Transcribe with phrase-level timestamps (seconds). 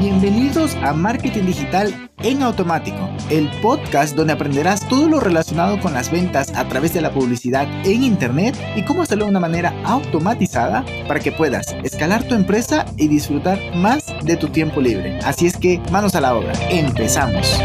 [0.00, 6.10] Bienvenidos a Marketing Digital en Automático, el podcast donde aprenderás todo lo relacionado con las
[6.10, 10.86] ventas a través de la publicidad en Internet y cómo hacerlo de una manera automatizada
[11.06, 15.18] para que puedas escalar tu empresa y disfrutar más de tu tiempo libre.
[15.18, 17.60] Así es que manos a la obra, empezamos.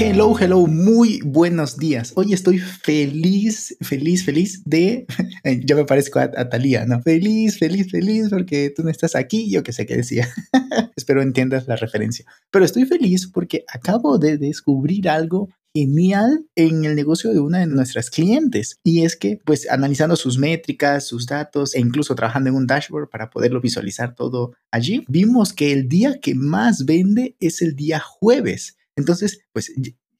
[0.00, 2.12] Hello, hello, muy buenos días.
[2.14, 5.06] Hoy estoy feliz, feliz, feliz de.
[5.64, 7.00] ya me parezco a, a Talía, ¿no?
[7.02, 9.50] Feliz, feliz, feliz porque tú no estás aquí.
[9.50, 10.28] Yo que sé qué decía.
[10.96, 12.24] Espero entiendas la referencia.
[12.50, 17.66] Pero estoy feliz porque acabo de descubrir algo genial en el negocio de una de
[17.66, 18.80] nuestras clientes.
[18.82, 23.08] Y es que, pues, analizando sus métricas, sus datos e incluso trabajando en un dashboard
[23.08, 28.00] para poderlo visualizar todo allí, vimos que el día que más vende es el día
[28.00, 28.76] jueves.
[28.96, 29.72] Entonces, pues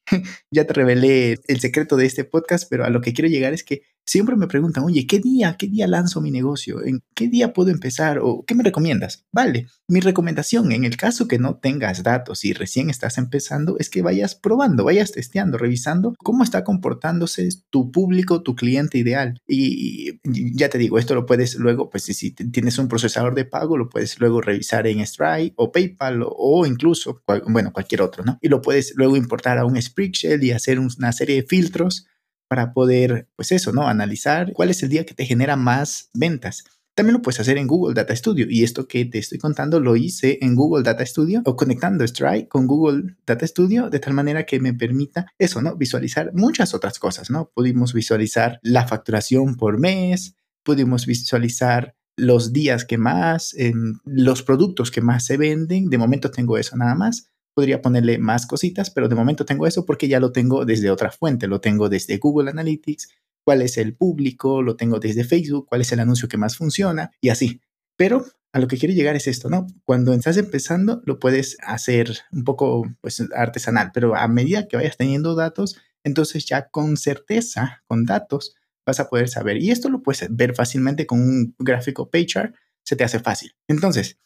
[0.51, 3.63] ya te revelé el secreto de este podcast, pero a lo que quiero llegar es
[3.63, 6.83] que siempre me preguntan, oye, ¿qué día, qué día lanzo mi negocio?
[6.83, 8.17] ¿En qué día puedo empezar?
[8.23, 9.23] ¿O qué me recomiendas?
[9.31, 13.87] Vale, mi recomendación en el caso que no tengas datos y recién estás empezando es
[13.91, 19.39] que vayas probando, vayas testeando, revisando cómo está comportándose tu público, tu cliente ideal.
[19.47, 20.19] Y,
[20.55, 23.89] ya te digo, esto lo puedes luego, pues si tienes un procesador de pago, lo
[23.89, 28.39] puedes luego revisar en Stripe o PayPal o, incluso, bueno, cualquier otro, ¿no?
[28.41, 32.07] Y lo puedes luego importar a un Spreadsheet y hacer una serie de filtros
[32.49, 33.87] para poder, pues eso, ¿no?
[33.87, 36.65] Analizar cuál es el día que te genera más ventas.
[36.95, 39.95] También lo puedes hacer en Google Data Studio y esto que te estoy contando lo
[39.95, 44.45] hice en Google Data Studio o conectando Stripe con Google Data Studio de tal manera
[44.45, 45.77] que me permita eso, ¿no?
[45.77, 47.51] Visualizar muchas otras cosas, ¿no?
[47.53, 54.91] Pudimos visualizar la facturación por mes, pudimos visualizar los días que más, en los productos
[54.91, 55.89] que más se venden.
[55.89, 57.29] De momento tengo eso nada más
[57.59, 61.11] podría ponerle más cositas, pero de momento tengo eso porque ya lo tengo desde otra
[61.11, 63.09] fuente, lo tengo desde Google Analytics,
[63.43, 67.11] cuál es el público, lo tengo desde Facebook, cuál es el anuncio que más funciona
[67.19, 67.59] y así.
[67.97, 69.67] Pero a lo que quiero llegar es esto, ¿no?
[69.83, 74.95] Cuando estás empezando lo puedes hacer un poco pues artesanal, pero a medida que vayas
[74.95, 75.75] teniendo datos,
[76.05, 78.55] entonces ya con certeza, con datos,
[78.85, 79.57] vas a poder saber.
[79.57, 82.55] Y esto lo puedes ver fácilmente con un gráfico PayChart,
[82.85, 83.51] se te hace fácil.
[83.67, 84.17] Entonces,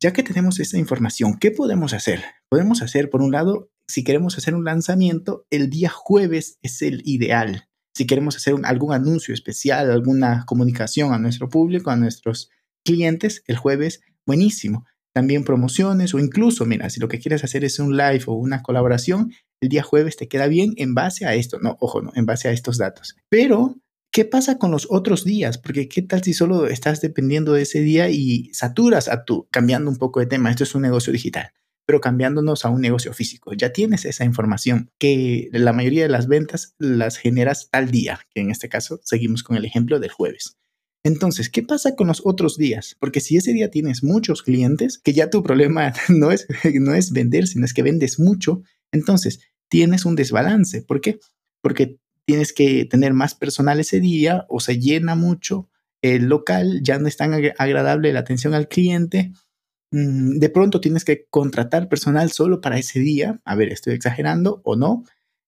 [0.00, 2.22] ya que tenemos esta información, ¿qué podemos hacer?
[2.48, 7.02] Podemos hacer, por un lado, si queremos hacer un lanzamiento, el día jueves es el
[7.04, 7.68] ideal.
[7.94, 12.50] Si queremos hacer algún anuncio especial, alguna comunicación a nuestro público, a nuestros
[12.84, 14.84] clientes, el jueves, buenísimo.
[15.12, 18.62] También promociones o incluso, mira, si lo que quieres hacer es un live o una
[18.62, 21.58] colaboración, el día jueves te queda bien en base a esto.
[21.60, 23.16] No, ojo, no, en base a estos datos.
[23.28, 23.74] Pero
[24.18, 25.58] ¿Qué pasa con los otros días?
[25.58, 29.88] Porque qué tal si solo estás dependiendo de ese día y saturas a tu, cambiando
[29.88, 31.52] un poco de tema, esto es un negocio digital,
[31.86, 33.52] pero cambiándonos a un negocio físico.
[33.52, 38.40] Ya tienes esa información que la mayoría de las ventas las generas al día, que
[38.40, 40.56] en este caso seguimos con el ejemplo del jueves.
[41.04, 42.96] Entonces, ¿qué pasa con los otros días?
[42.98, 47.12] Porque si ese día tienes muchos clientes, que ya tu problema no es, no es
[47.12, 50.82] vender, sino es que vendes mucho, entonces tienes un desbalance.
[50.82, 51.20] ¿Por qué?
[51.62, 55.70] Porque tienes que tener más personal ese día o se llena mucho
[56.02, 59.32] el local, ya no es tan agradable la atención al cliente.
[59.92, 63.40] Mm, de pronto tienes que contratar personal solo para ese día.
[63.46, 65.04] A ver, estoy exagerando o no.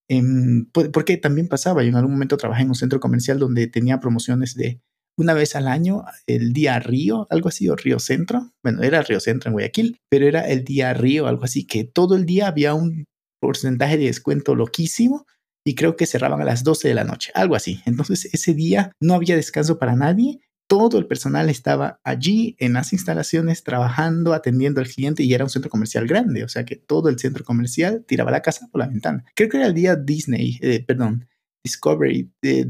[0.09, 4.01] Em, porque también pasaba, yo en algún momento trabajé en un centro comercial donde tenía
[4.01, 4.81] promociones de
[5.19, 8.55] una vez al año, el día Río, algo así, o Río Centro.
[8.63, 12.17] Bueno, era Río Centro en Guayaquil, pero era el día Río, algo así, que todo
[12.17, 13.05] el día había un
[13.39, 15.27] porcentaje de descuento loquísimo
[15.65, 17.81] y creo que cerraban a las 12 de la noche, algo así.
[17.87, 20.41] Entonces ese día no había descanso para nadie,
[20.71, 25.51] todo el personal estaba allí en las instalaciones trabajando, atendiendo al cliente y era un
[25.51, 28.87] centro comercial grande, o sea que todo el centro comercial tiraba la casa por la
[28.87, 29.25] ventana.
[29.35, 31.27] Creo que era el día Disney, eh, perdón,
[31.65, 32.67] Discovery, eh,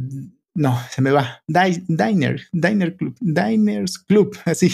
[0.55, 4.71] no, se me va, Diner, Diner Club, Diners Club, así,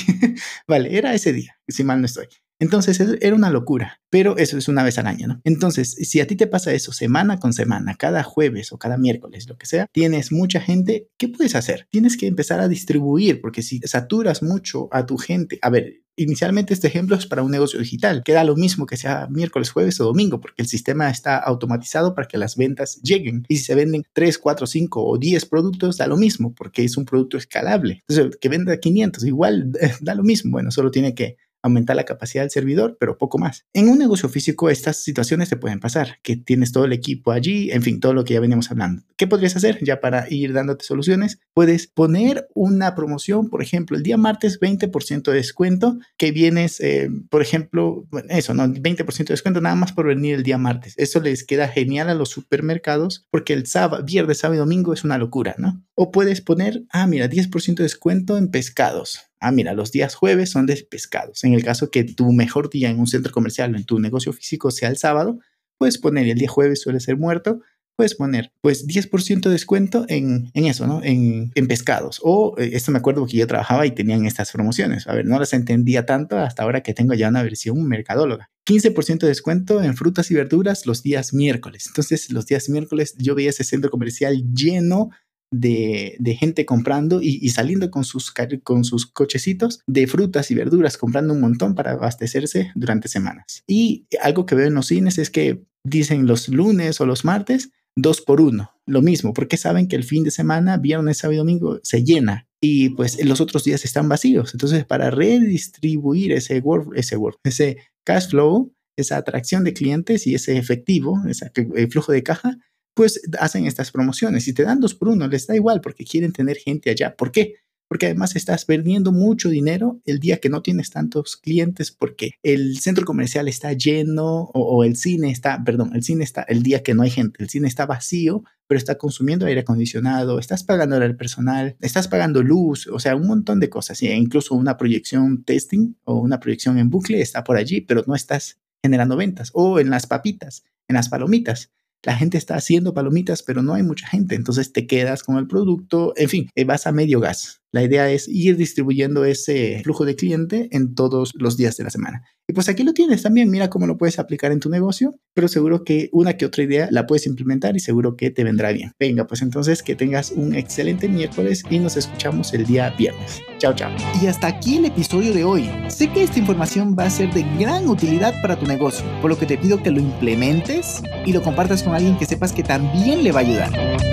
[0.68, 2.28] vale, era ese día, si mal no estoy.
[2.58, 5.40] Entonces era una locura, pero eso es una vez al año, ¿no?
[5.44, 9.48] Entonces, si a ti te pasa eso semana con semana, cada jueves o cada miércoles,
[9.48, 11.86] lo que sea, tienes mucha gente, ¿qué puedes hacer?
[11.90, 16.72] Tienes que empezar a distribuir, porque si saturas mucho a tu gente, a ver, Inicialmente
[16.72, 20.04] este ejemplo es para un negocio digital, queda lo mismo que sea miércoles, jueves o
[20.04, 23.44] domingo, porque el sistema está automatizado para que las ventas lleguen.
[23.48, 26.96] Y si se venden 3, 4, 5 o 10 productos, da lo mismo, porque es
[26.96, 28.02] un producto escalable.
[28.08, 30.52] Entonces, que venda 500, igual da lo mismo.
[30.52, 31.36] Bueno, solo tiene que
[31.66, 33.66] aumentar la capacidad del servidor, pero poco más.
[33.72, 37.70] En un negocio físico estas situaciones te pueden pasar, que tienes todo el equipo allí,
[37.70, 39.02] en fin, todo lo que ya veníamos hablando.
[39.16, 41.38] ¿Qué podrías hacer ya para ir dándote soluciones?
[41.54, 47.08] Puedes poner una promoción, por ejemplo, el día martes 20% de descuento, que vienes, eh,
[47.30, 48.68] por ejemplo, eso, ¿no?
[48.68, 50.94] 20% de descuento nada más por venir el día martes.
[50.96, 55.04] Eso les queda genial a los supermercados porque el sábado, viernes, sábado y domingo es
[55.04, 55.85] una locura, ¿no?
[55.98, 59.22] O puedes poner, ah, mira, 10% de descuento en pescados.
[59.40, 61.42] Ah, mira, los días jueves son de pescados.
[61.42, 64.34] En el caso que tu mejor día en un centro comercial o en tu negocio
[64.34, 65.40] físico sea el sábado,
[65.78, 67.60] puedes poner el día jueves suele ser muerto,
[67.96, 71.02] puedes poner pues 10% de descuento en, en eso, ¿no?
[71.02, 72.20] En, en, pescados.
[72.22, 75.06] O eh, esto me acuerdo que yo trabajaba y tenían estas promociones.
[75.06, 78.50] A ver, no las entendía tanto hasta ahora que tengo ya una versión mercadóloga.
[78.66, 81.86] 15% de descuento en frutas y verduras los días miércoles.
[81.86, 85.10] Entonces, los días miércoles yo veía ese centro comercial lleno
[85.50, 88.32] de, gente comprando y, saliendo con sus,
[88.62, 93.62] con sus cochecitos de frutas y verduras, comprando un montón para abastecerse durante semanas.
[93.66, 97.70] Y algo que veo en los cines es que dicen los lunes o los martes,
[97.96, 101.38] dos por uno, lo mismo, porque saben que el fin de semana, viernes, sábado y
[101.38, 104.52] domingo, se llena y pues los otros días están vacíos.
[104.52, 110.34] Entonces, para redistribuir ese, work, ese, work, ese cash flow, esa atracción de clientes y
[110.34, 111.50] ese efectivo, ese
[111.90, 112.58] flujo de caja,
[112.96, 116.32] pues hacen estas promociones y te dan dos por uno, les da igual porque quieren
[116.32, 117.14] tener gente allá.
[117.14, 117.56] ¿Por qué?
[117.88, 122.78] porque además estás perdiendo mucho dinero el día que no tienes tantos clientes porque el
[122.78, 126.94] centro comercial está lleno o, el cine está, perdón, el cine está el día que
[126.94, 131.16] no hay gente, el cine está vacío, pero está consumiendo aire acondicionado, estás pagando al
[131.16, 135.94] personal, estás pagando luz, o sea, un montón de cosas, e incluso una proyección testing
[136.04, 139.90] o una proyección en bucle está por allí, pero no estás generando ventas o en
[139.90, 141.70] las papitas, en las palomitas
[142.06, 145.48] la gente está haciendo palomitas, pero no hay mucha gente, entonces te quedas con el
[145.48, 147.62] producto, en fin, eh, vas a medio gas.
[147.72, 151.90] La idea es ir distribuyendo ese flujo de cliente en todos los días de la
[151.90, 152.22] semana.
[152.48, 155.48] Y pues aquí lo tienes también, mira cómo lo puedes aplicar en tu negocio, pero
[155.48, 158.92] seguro que una que otra idea la puedes implementar y seguro que te vendrá bien.
[159.00, 163.42] Venga, pues entonces que tengas un excelente miércoles y nos escuchamos el día viernes.
[163.58, 163.90] Chao, chao.
[164.22, 165.68] Y hasta aquí el episodio de hoy.
[165.88, 169.36] Sé que esta información va a ser de gran utilidad para tu negocio, por lo
[169.36, 173.24] que te pido que lo implementes y lo compartas con alguien que sepas que también
[173.24, 174.05] le va a ayudar.